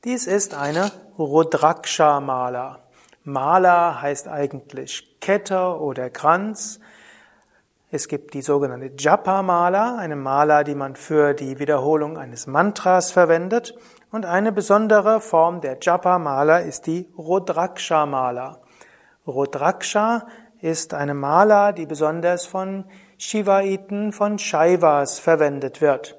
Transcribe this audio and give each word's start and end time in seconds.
Dies 0.04 0.26
ist 0.26 0.54
eine 0.54 0.92
Rudraksha-Mala. 1.18 2.80
Mala 3.24 4.02
heißt 4.02 4.28
eigentlich 4.28 5.18
Kette 5.20 5.80
oder 5.80 6.10
Kranz. 6.10 6.80
Es 7.90 8.08
gibt 8.08 8.34
die 8.34 8.42
sogenannte 8.42 8.92
Japa-Mala, 8.98 9.96
eine 9.96 10.16
Mala, 10.16 10.64
die 10.64 10.74
man 10.74 10.96
für 10.96 11.32
die 11.32 11.58
Wiederholung 11.58 12.18
eines 12.18 12.46
Mantras 12.46 13.10
verwendet. 13.10 13.74
Und 14.12 14.26
eine 14.26 14.52
besondere 14.52 15.22
Form 15.22 15.62
der 15.62 15.78
Japa-Mala 15.80 16.58
ist 16.58 16.86
die 16.86 17.08
Rudraksha-Mala. 17.16 18.58
Rudraksha 19.26 20.26
ist 20.60 20.94
eine 20.94 21.14
Mala, 21.14 21.72
die 21.72 21.86
besonders 21.86 22.46
von 22.46 22.84
Shivaiten, 23.16 24.12
von 24.12 24.38
Shaivas 24.38 25.18
verwendet 25.18 25.80
wird. 25.80 26.18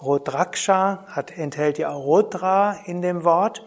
Rudraksha 0.00 1.04
hat, 1.08 1.36
enthält 1.36 1.78
ja 1.78 1.90
Rudra 1.90 2.76
in 2.84 3.02
dem 3.02 3.24
Wort. 3.24 3.64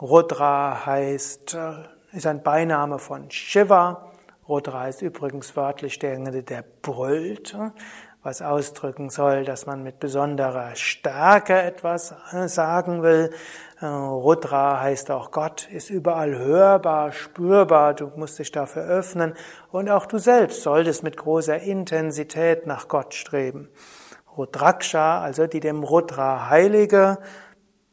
Rudra 0.00 0.86
heißt, 0.86 1.54
äh, 1.54 2.16
ist 2.16 2.26
ein 2.26 2.42
Beiname 2.42 2.98
von 2.98 3.30
Shiva. 3.30 4.12
Rudra 4.48 4.88
ist 4.88 5.02
übrigens 5.02 5.56
wörtlich 5.56 5.98
derjenige, 5.98 6.42
der 6.42 6.64
brüllt 6.82 7.56
was 8.24 8.40
ausdrücken 8.40 9.10
soll, 9.10 9.44
dass 9.44 9.66
man 9.66 9.82
mit 9.82 10.00
besonderer 10.00 10.74
Stärke 10.76 11.60
etwas 11.60 12.14
äh, 12.32 12.48
sagen 12.48 13.02
will. 13.02 13.30
Äh, 13.82 13.86
Rudra 13.86 14.80
heißt 14.80 15.10
auch 15.10 15.30
Gott, 15.30 15.68
ist 15.70 15.90
überall 15.90 16.34
hörbar, 16.34 17.12
spürbar, 17.12 17.92
du 17.92 18.10
musst 18.16 18.38
dich 18.38 18.50
dafür 18.50 18.84
öffnen 18.84 19.34
und 19.70 19.90
auch 19.90 20.06
du 20.06 20.16
selbst 20.16 20.62
solltest 20.62 21.02
mit 21.02 21.18
großer 21.18 21.60
Intensität 21.60 22.66
nach 22.66 22.88
Gott 22.88 23.12
streben. 23.12 23.68
Rudraksha, 24.34 25.20
also 25.20 25.46
die 25.46 25.60
dem 25.60 25.84
Rudra 25.84 26.48
heilige 26.48 27.18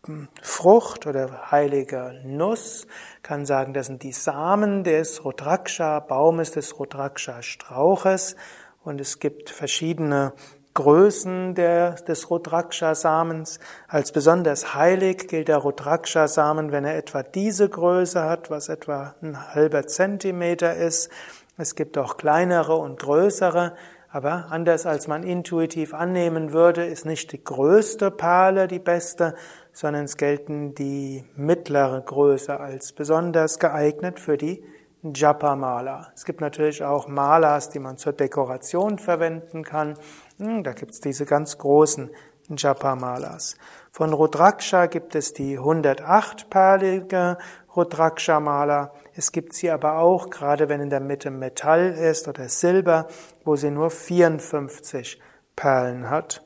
hm, 0.05 0.29
Frucht 0.41 1.07
oder 1.07 1.51
heilige 1.51 2.21
Nuss, 2.23 2.87
kann 3.21 3.45
sagen, 3.45 3.73
das 3.73 3.87
sind 3.87 4.01
die 4.01 4.13
Samen 4.13 4.85
des 4.85 5.25
Rudraksha 5.25 5.99
Baumes, 5.99 6.51
des 6.51 6.79
Rudraksha 6.79 7.41
Strauches 7.41 8.37
und 8.83 8.99
es 8.99 9.19
gibt 9.19 9.49
verschiedene 9.49 10.33
Größen 10.73 11.53
der, 11.53 11.95
des 11.95 12.29
Rudraksha-Samens. 12.29 13.59
Als 13.87 14.13
besonders 14.13 14.73
heilig 14.73 15.27
gilt 15.27 15.49
der 15.49 15.57
Rudraksha-Samen, 15.57 16.71
wenn 16.71 16.85
er 16.85 16.95
etwa 16.95 17.23
diese 17.23 17.67
Größe 17.67 18.23
hat, 18.23 18.49
was 18.49 18.69
etwa 18.69 19.15
ein 19.21 19.53
halber 19.53 19.85
Zentimeter 19.87 20.75
ist. 20.75 21.09
Es 21.57 21.75
gibt 21.75 21.97
auch 21.97 22.15
kleinere 22.15 22.75
und 22.75 22.99
größere, 22.99 23.75
aber 24.09 24.47
anders 24.49 24.85
als 24.85 25.07
man 25.07 25.23
intuitiv 25.23 25.93
annehmen 25.93 26.53
würde, 26.53 26.85
ist 26.85 27.05
nicht 27.05 27.31
die 27.33 27.43
größte 27.43 28.09
Perle 28.09 28.67
die 28.67 28.79
beste, 28.79 29.35
sondern 29.73 30.05
es 30.05 30.15
gelten 30.15 30.73
die 30.73 31.25
mittlere 31.35 32.01
Größe 32.01 32.59
als 32.59 32.93
besonders 32.93 33.59
geeignet 33.59 34.19
für 34.19 34.37
die 34.37 34.63
Japa-Mala. 35.03 36.11
Es 36.15 36.25
gibt 36.25 36.41
natürlich 36.41 36.83
auch 36.83 37.07
Malas, 37.07 37.69
die 37.69 37.79
man 37.79 37.97
zur 37.97 38.13
Dekoration 38.13 38.99
verwenden 38.99 39.63
kann. 39.63 39.97
Hm, 40.37 40.63
da 40.63 40.73
gibt 40.73 40.91
es 40.91 41.01
diese 41.01 41.25
ganz 41.25 41.57
großen 41.57 42.11
Japa-Malas. 42.55 43.55
Von 43.91 44.13
Rudraksha 44.13 44.85
gibt 44.85 45.15
es 45.15 45.33
die 45.33 45.57
108-perlige 45.59 47.37
Rudraksha-Mala. 47.75 48.93
Es 49.15 49.31
gibt 49.31 49.53
sie 49.53 49.71
aber 49.71 49.97
auch, 49.97 50.29
gerade 50.29 50.69
wenn 50.69 50.81
in 50.81 50.89
der 50.89 50.99
Mitte 50.99 51.31
Metall 51.31 51.91
ist 51.93 52.27
oder 52.27 52.47
Silber, 52.49 53.07
wo 53.43 53.55
sie 53.55 53.71
nur 53.71 53.89
54 53.89 55.19
Perlen 55.55 56.09
hat. 56.09 56.43